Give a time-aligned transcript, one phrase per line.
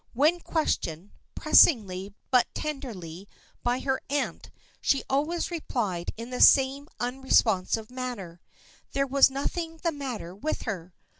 [0.13, 3.29] When questioned, pressingly but tenderly,
[3.61, 4.49] by her aunt,
[4.81, 8.41] she always replied in the same unresponsive manner.
[8.93, 10.95] There was nothing the matter with her.